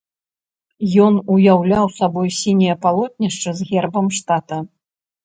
[1.07, 4.57] Ён уяўляў сабой сіняе палотнішча з гербам штата.